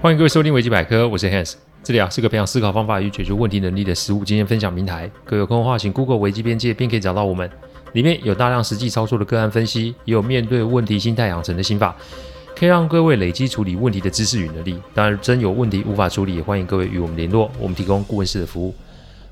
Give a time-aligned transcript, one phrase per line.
[0.00, 5.10] 欢迎各位收听维基百科，我是 Hans，这里啊是个培养思考方法与解决问题能力的实务经验分享平台。
[5.24, 7.50] 各位有空的话，请 Google 维基边界，便可以找到我们。
[7.94, 11.96] 里面有大量实际操作的个案分析，也有面对问题心态养成的心法，
[12.56, 14.78] 可以让各位累积处理问题的知识与能力。
[14.94, 18.72] 当然，真有问题无法处理，也欢迎各位与我们联络，我们提供顾问式的服务。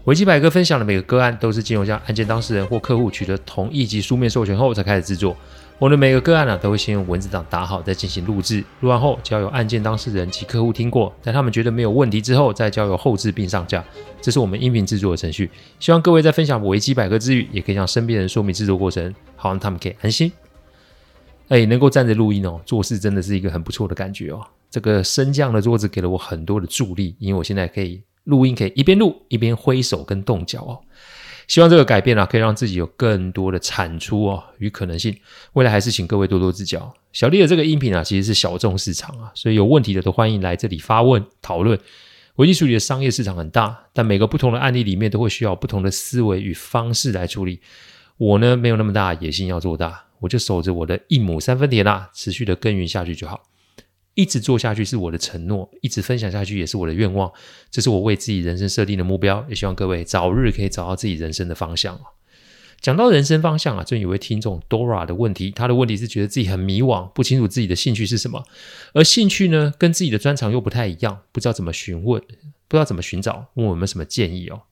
[0.07, 5.37] 维基百科分享的每个个案，都是经由向案件当事人或客户取得同意及书面授权后才开始制作。
[5.81, 8.63] 我的每个个案呢、啊，都会先用文字档打好，再进行录制。
[8.83, 13.85] 录完后，交由案件当事人及客户听过，在他们觉得没有问题之后，再交由后制并上架。
[14.21, 15.51] 这是我们音频制作的程序。
[15.81, 20.31] 希望各位在分享维基百科之余，也可以向身边人说明制作过程，好让他们可以安心。
[21.49, 24.41] 哎，能够站着录音哦，做事真的是一个很不错的感觉哦。
[24.71, 30.79] 这个升降的桌子给了我很多的助力，因为我现在可以录音，可以一边录一边挥手跟动脚哦。
[31.49, 35.17] 希望这个改变啊，可以让自己有更多的产出哦与可能性。
[35.53, 36.93] 未来还是请各位多多指教。
[37.13, 41.79] 小丽的这个音频啊，其实是小众市场啊，所以有问题的都欢迎来这里发问讨论。
[42.35, 47.61] 危机处理的商业市场很大，但每个不同的案例里面都会需要不同的思维与方式来处理。
[48.19, 53.43] 我呢，没有那么大野心要做大，我就守着我的一亩三分田啊，持续的耕耘下去就好。
[54.17, 57.31] 一直做下去是我的承诺，一直分享下去也是我的愿望。
[57.71, 62.01] 这是我为自己人生设定的目标，也希望各位早日可以找到自己人生的方向。
[62.81, 68.45] 讲到人生方向啊，最近有位听众 Dora 的问题，他的问题是觉得自己很迷惘，不清楚自己的兴趣是什么，
[68.95, 72.21] 而兴趣呢跟自己的专长又不太一样，不知道怎么询问，
[72.69, 74.63] 不知道怎么寻找，问我有没有什么建议哦。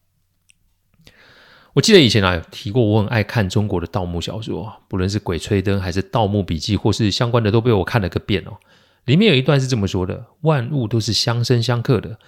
[1.74, 8.56] 我记得以前啊有提过，我很爱看中国的盗墓小说，不论是《鬼吹灯》还是《盗墓笔记》，或是相关的，都被我看了个遍哦。
[9.04, 12.18] 里面有一段是这么说的：万物都是相生相克的，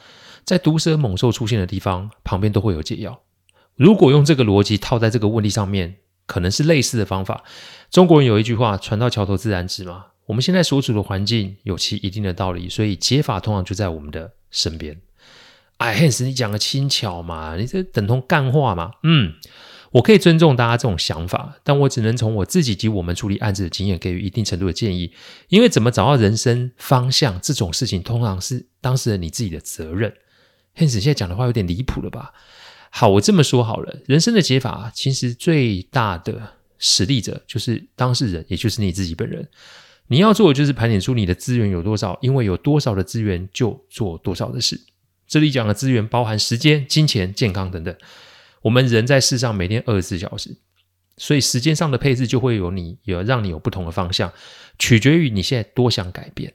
[0.45, 3.23] 在毒蛇猛兽出现的地方，旁边都会有解药。
[3.75, 7.45] 如果用这个逻辑套在这个问题上面，可能是类似的方法。
[7.91, 10.07] 中国人有一句话：“船到桥头自然直”嘛。
[10.27, 15.01] 我们现在所处的环境有其一定的道理，所以解法通常就在我们的身边。
[15.77, 17.57] 哎，Hans，你讲的轻巧嘛？
[17.57, 18.93] 你这等同干话嘛？
[19.03, 19.35] 嗯。
[19.97, 25.11] 我可以尊重大家这种想法，但我只能从我自己及我们处理案子的经验给予一定程度的建议。
[25.49, 30.13] 因为怎么找到人生方向这种事情，通常是当事人你自己的责任。
[30.77, 32.35] Hans 现在讲的话有点离谱了吧？
[32.91, 39.49] 好，我这么说好了，人生的解法其实最大的实力者就是当事人，也就是你自己本人。
[40.09, 44.79] 你要做的就是盘点出你的资源有多少，因为有多少的资源就做多少的事。
[45.27, 47.97] 这里讲的资源包含时间、金钱、健康等等。
[48.67, 50.57] 我们人在世上每天二十四小时，
[51.17, 54.33] 所以时间上的配置就会有你有让你有不同的方向，
[54.77, 56.53] 取决于你现在多想改变，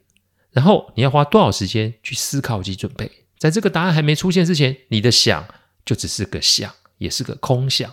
[0.52, 3.10] 然后你要花多少时间去思考及准备。
[3.38, 5.48] 在这个答案还没出现之前，你的想
[5.86, 7.90] 就只是个想，也是个空想。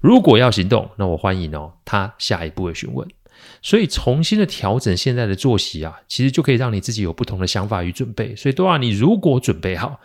[0.00, 3.08] 如果要行动，那我欢迎哦，他下一步的询问。
[3.62, 8.34] 所以重新的调整现在的作息啊，其实就可以让你自己有不同的想法与准备。
[8.34, 10.00] 所以，多啊，你如果准备好。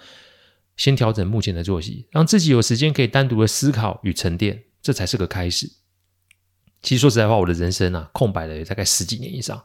[0.81, 5.72] 先调整目前的作息，让自己有时间可以单独的思考与沉淀，这才是个开始。
[6.81, 9.64] 其实说实在话，我的人生啊，空白了也大概十几年以上，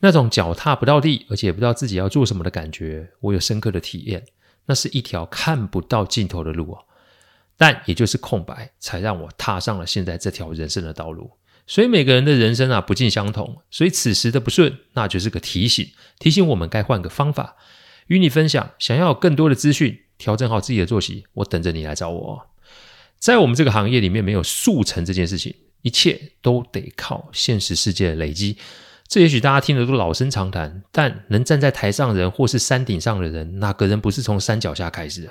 [0.00, 4.24] 那种脚踏不到地，而且不知道自己要做什么的感觉，我有深刻的体验。
[4.66, 6.82] 那是一条看不到尽头的路啊，
[7.56, 11.30] 但也就是空白，才让我踏上了现在这条人生的道路。
[11.68, 15.88] 所以每个人的人生啊，不尽相同，所以此时的不顺，那就是个提醒，
[16.18, 17.54] 提醒我们该换个方法。
[18.08, 20.00] 与你分享，想要有更多的资讯。
[20.22, 22.46] 调整好自己的作息，我等着你来找我。
[23.18, 25.52] 在我们这个行业里面，没有速成这件事情，
[25.82, 28.56] 一切都得靠现实世界的累积。
[29.08, 35.30] 这也许大家听得都老生常谈，但能站在台上人或是山顶上的人，哪个人不是从山脚下开始的？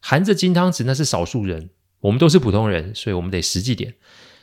[0.00, 1.68] 含着金汤匙那是少数人，
[2.00, 3.92] 我们都是普通人，所以我们得实际点。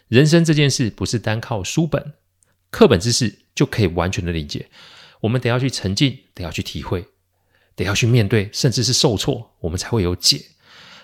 [0.08, 2.14] 人生这件事不是单靠书本、
[2.70, 4.68] 课本知识就可以完全的理解，
[5.22, 7.08] 我们得要去沉浸，得要去体会。
[7.82, 10.40] 得要去面对，甚至是受挫，我们才会有解。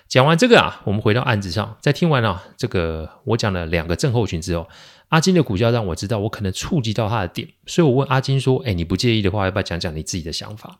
[0.08, 1.76] 讲完这个啊，我们回到案子上。
[1.82, 4.66] 在听完了、啊、这个我讲了两个症候群之后，
[5.08, 10.78] 阿金的股价让我知道我可能触及到他的点，所以我问阿金说：“哎，你不介意的话，要不要讲讲你自己的想法？”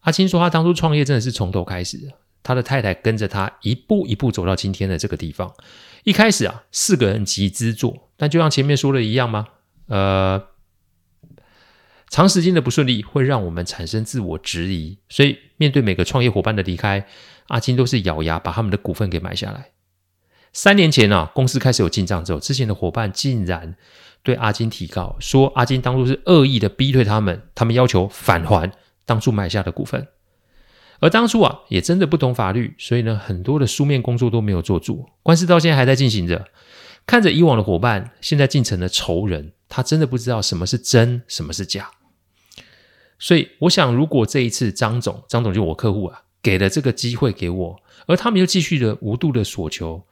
[0.00, 1.98] 阿金说：“他当初创业真的是从头开始，
[2.42, 5.50] 他的太太跟着他一步一步走到今天的这个地方。
[6.04, 9.46] 一开始啊，四个人集资做，但就像前面说的一样吗？
[9.86, 10.48] 呃。”
[12.12, 17.06] 长时间的不顺利会让我们产生自我质疑，所以面对每个创业伙伴的离开，
[17.46, 19.70] 阿金都是咬牙把他们的股份给买下来。
[20.52, 23.74] 三年前啊，公司开始有进账之后，之前的伙伴竟然
[24.22, 28.70] 对阿金提告，说阿金当初是恶意的逼退他们，他们要求返还
[29.06, 30.06] 当初买下的股份。
[31.00, 36.44] 而当初啊，也真的不懂法律，所以呢，很多的书面工作都没有做足，官司到现在还在进行着。
[37.06, 41.90] 看着以往的伙伴，现在竟成了仇人，他真的不知道什么是真，什么是假。
[43.22, 50.04] 所以我想，如果这一次张总，张总就我客户啊，给了这个机会给我，而他们又继续的无度的索求，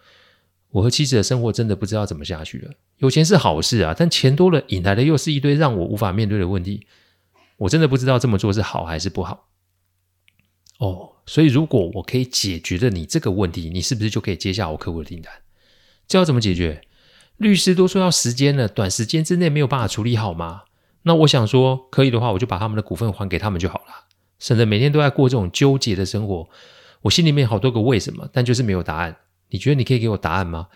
[0.71, 2.71] 我和妻子的生活真的不知道怎么下去了。
[2.99, 6.87] 有钱是好事啊，但钱多了引来的又是一堆让我无法面对的问题。
[7.57, 9.49] 我真的不知道这么做是好还是不好。
[10.79, 15.33] 哦，所以如果我可以解决了你这个问题，你是不是就可以接下我客户的订单？
[16.07, 16.83] 这要怎么解决？
[17.39, 20.63] 律师都说要时间了，短时间之内没有办法处理好吗？
[21.03, 24.07] 那我想说，可以的话，我就把他们的股份还给他们就好了，
[24.39, 26.49] 省得每天都在过这种纠结的生活。
[27.03, 29.17] 我心里面好多个为什么，但就是没有答案。
[29.49, 30.69] 你觉得你可以给我答案吗？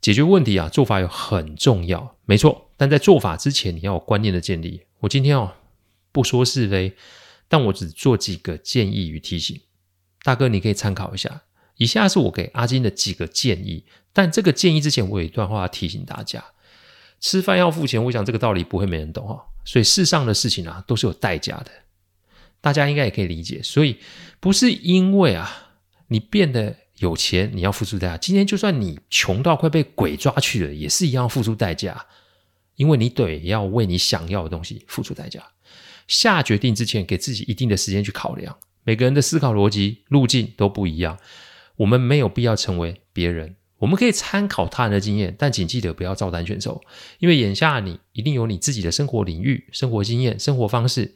[0.00, 2.70] 解决问题啊，做法有很重要，没错。
[2.76, 4.82] 但在做法之前，你要有观念的建立。
[5.00, 5.52] 我今天哦，
[6.12, 6.94] 不说是非，
[7.48, 9.60] 但我只做几个建议与提醒。
[10.22, 11.42] 大哥，你可以参考一下。
[11.76, 16.44] 以下是我给阿金的几个建议，但这个建议之前，我有一段话要提醒大家。
[17.24, 19.46] 吃饭要付钱，我想这个道理不会没人懂哈。
[19.64, 21.70] 所以世上的事情啊，都是有代价的，
[22.60, 23.62] 大家应该也可以理解。
[23.62, 23.96] 所以
[24.40, 25.72] 不是因为啊，
[26.08, 28.18] 你变得有钱，你要付出代价。
[28.18, 32.04] 今天就算你穷到快被鬼抓去了，也是一样付出代价，
[32.76, 35.42] 因为你得要为你想要的东西付出代价。
[36.06, 38.54] 下决定之前，给自己一定的时间去考量。
[38.82, 41.18] 每个人的思考逻辑路径都不一样，
[41.76, 43.56] 我们没有必要成为别人。
[43.78, 46.80] 我们可以参考他人的经验，但请记得不要照单全收，
[47.18, 51.14] 因为眼下你一定有你自己的生活领域、生活经验、生活方式，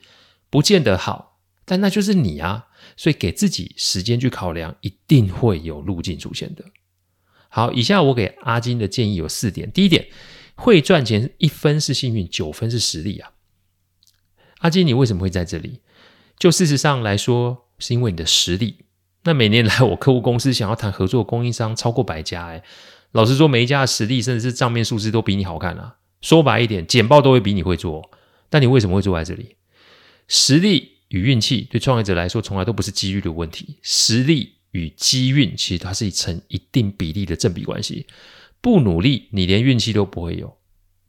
[0.50, 2.66] 不见得好，但那就是你啊，
[2.96, 6.64] 所以给自己时间去考量，一定会有路径出现的。
[7.48, 9.70] 好，以下我给阿金的建议有四点。
[9.72, 10.08] 第一点，
[10.54, 13.30] 会赚钱一分是幸运，九分是实力啊。
[14.58, 15.80] 阿金，你为什么会在这里？
[16.38, 18.84] 就事实上来说，是因为你的实力。
[19.24, 22.62] 那每年来我客户公司想要谈合作的供应商超过百家，哎，
[23.12, 25.96] 老实说，每一家的实力甚至是账面数字都比你好看啊。
[26.20, 28.10] 说白一点，简报都会比你会做。
[28.50, 29.56] 但你为什么会坐在这里？
[30.26, 38.06] 实力与运气对创业者来说从来都不是机遇的问题，实力与机运其实它是成一定比例的正比关系。
[38.60, 40.56] 不努力，你连运气都不会有。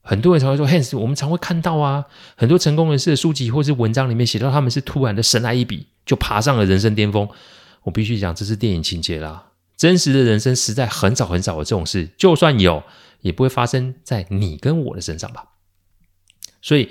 [0.02, 7.28] 很多人常会说，Hans，我们常会看到啊，很多成功人士的书籍或是文章里面写到他们是突然的神来一笔，就爬上了人生巅峰。
[7.84, 9.52] 我必须讲，这是电影情节啦。
[9.78, 12.84] 真实的人生实在很少很少有这种事，就算有，
[13.22, 15.46] 也不会发生在你跟我的身上吧。
[16.62, 16.90] 所以，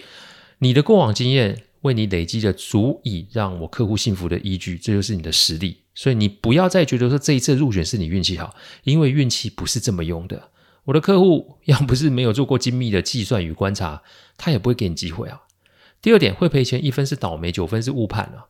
[0.60, 5.82] 你的过往经验为你累积的足以让我客户幸福的依据，这就是你的实力。
[5.94, 10.50] 所以，你不要再觉得说这一次入选是你运气好，因为运气不是这么用的。
[10.84, 14.02] 我的客户要不是没有做过精密的计算与观察，
[14.38, 15.42] 他也不会给你机会啊。
[16.00, 18.46] 第二点，会赔钱一分是倒霉，九分是误判啊。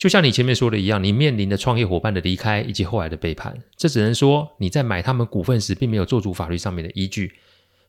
[0.00, 7.34] 就像你前面说的一样，你面临的创业伙伴的离开以及后来的背叛，这只能说你在买他们股份时并没有做足法律上面的依据，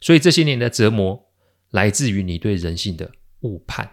[0.01, 1.23] 所以这些年的折磨
[1.69, 3.09] 来自于你对人性的
[3.43, 3.89] 误判。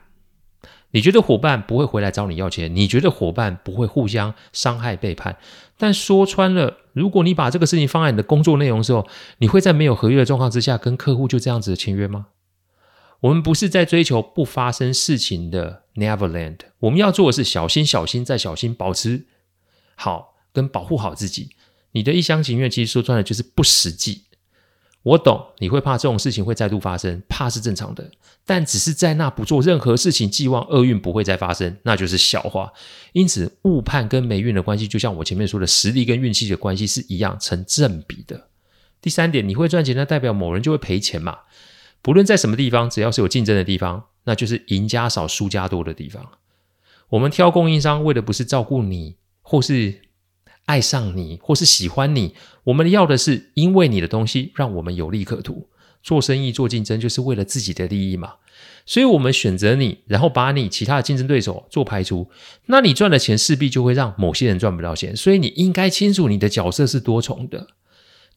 [0.91, 5.37] 你觉得伙伴不会回来找你要钱，你觉得伙伴不会互相伤害背叛，
[5.77, 9.07] 但说穿了，如果你把这个事情放在你的工作内容的时候，
[9.39, 12.27] 你会在没有合约的状况之下跟客户就这样子的签约吗？
[13.21, 19.27] 我们不是在追求不发生事情的 Neverland，我们要做的是小心、小心再小心，保持
[19.97, 21.51] 好跟保护好自己。
[21.93, 24.25] 你的一厢情愿，其实说穿了就是不实际。
[25.05, 28.11] 我懂你会怕这种事情会再度发生，怕是正常的，
[28.45, 32.73] 但只是在那不做任何事情，寄望厄运不会再发生，那就是笑话。
[33.13, 38.49] 因此，误判跟霉运的关系，就像我前面说的实力跟运气的关系是一样成正比的。
[39.01, 41.39] 第三点，你会赚钱，那代表某人就会赔钱嘛？
[42.03, 46.29] 不论在什么地方，只要是有竞争的地方，那就是赢家少、输家多的地方。
[47.09, 50.03] 我们挑供应商，为的不是照顾你，或是
[50.67, 52.35] 爱上你，或是喜欢你。
[52.65, 55.71] 我们要的是，因为你的东西让我们有利可图。
[56.03, 58.35] 做生意、做竞争，就是为了自己的利益嘛。
[58.85, 62.31] 所以，我们选择你，然后把你其他的竞争对手做排除。
[62.67, 65.17] 那你赚的钱势必就会让某些人赚不到钱。
[65.17, 67.69] 所以，你应该清楚你的角色是多重的。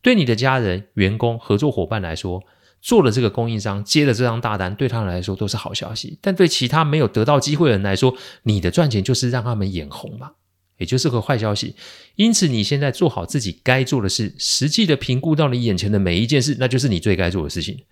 [0.02, 2.42] 对你的家人、员工、合作伙伴来说。
[2.82, 6.18] 做了这个供应商，接了这张大单，对他们来说都是好消息。
[6.20, 10.32] 但对其他没有得到机会的人来说，你的赚钱就是让他们眼红嘛，
[10.78, 11.76] 也就是个坏消息。
[12.16, 17.84] 因此，你现在做好自己该做的事，实际的评估到你眼前的每一件事，那就是你最该做的事情。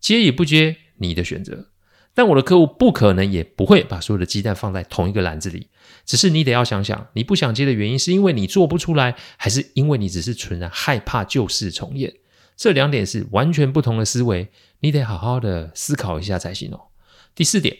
[0.00, 1.68] 接与不接，你的选择。
[2.14, 5.68] 但我的客户不可能也不会把所有的鸡蛋放在同一个篮子里，
[6.04, 12.12] 只是你得要想想，你不想接的原因是因为你做不出来，还是因为你只是纯然害怕旧事重演？
[12.62, 16.80] 这两点是完全不同的思维，你得好好的思考一下才行哦。
[17.34, 17.76] 第四点，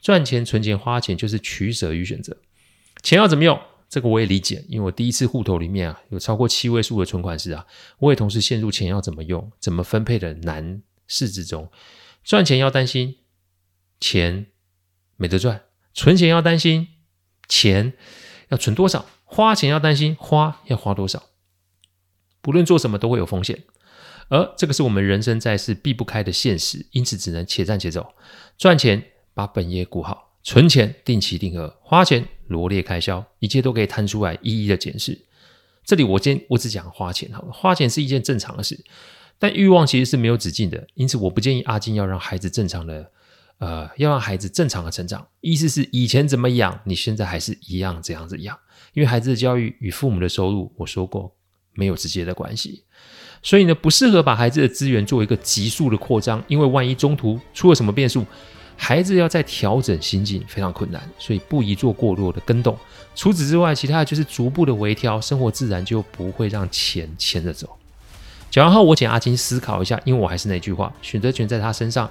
[0.00, 2.34] 赚钱、存钱、花钱就是取舍与选择。
[3.02, 3.60] 钱要怎么用？
[3.90, 7.66] 这个我也理解，因为我第一次户头里面啊有超过七位数的存款时啊，
[7.98, 11.70] 我也同时陷入钱要怎么用、怎么分配的难事之中。
[12.24, 13.16] 赚钱要担心
[14.00, 14.46] 钱
[15.18, 16.88] 没得赚，存钱要担心
[17.48, 17.92] 钱
[18.48, 21.22] 要存多少，花钱要担心花要花多少。
[22.40, 23.64] 不论做什么都会有风险，
[24.28, 28.14] 而这个是我们人生在世避不开的现实，因此只能且战且走。
[28.56, 29.02] 赚钱
[29.34, 35.18] 把本业顾好，存钱定期定额，花钱罗列开销，一切都可以摊出来一一的检视。
[35.84, 38.84] 这里我今我只讲花钱好了，花钱是一件正常的事，
[39.38, 43.10] 但欲望其实是没有止境的，因此我不建议阿金要让孩子正常的。
[43.58, 48.58] 呃，要让孩子正常的成长，意思是以前怎么养，你现在还是一样这样子养。
[48.92, 51.32] 因为孩子的教育与父母的收入，我说过
[51.74, 52.82] 没有直接的关系，
[53.42, 58.24] 所以呢，不适合把孩子的资源做一个急速的扩张，因为万一中途出了什么变数，
[58.76, 62.76] 孩子要再调整心境非常困难，所以不宜做过多的跟动。
[63.14, 67.68] 除此之外，其他就是逐步的微调，生活自然就不会让钱牵着走。
[68.50, 72.08] 讲完后，我请阿金思考一下，因为我还是那句话，选择权在他身上。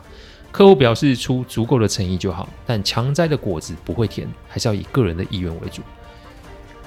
[0.52, 5.82] 客户表示出足够的诚意就好，但强摘的果子不会甜，还是要以个人的意愿为主。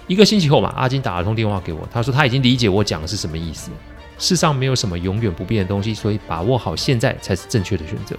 [0.06, 3.70] 一个星期后嘛，阿金打了通电话给我，他说他已经理解我讲的是什么意思。
[4.18, 8.16] 世上没有什么永远不变的东西，所以把握好现在才是正确的选择。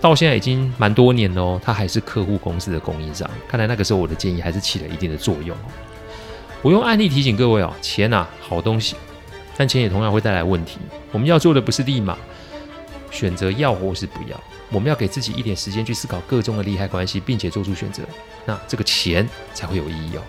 [0.00, 5.56] 到现在已经蛮多年了哦，他还是客户公司的供应商，看来那个时候我的建议还是起了一定的作用。
[6.62, 8.96] 我用案例提醒各位哦，钱呐，好东西，
[9.56, 10.78] 但钱也同样会带来问题。
[11.12, 12.16] 我们要做的不是立马。
[13.08, 14.38] 选择要或是不要，
[14.70, 18.02] 我们要给自己一点时间去思考个中的利害关系，并且做出选择，
[18.44, 20.22] 那这个钱才会有意义哦。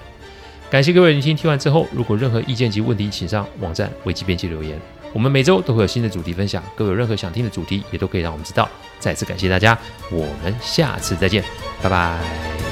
[0.70, 4.80] 感谢各位聆听，听完之后，如果任何意见及问题，请上网站危机编辑留言。
[5.14, 8.70] 我们每周都会有新的主题分享，各位有任何想听的主题，也都可以让我们知道。
[9.00, 9.78] 再次感谢大家，
[10.12, 11.44] 我们下次再见，
[11.82, 12.67] 拜拜。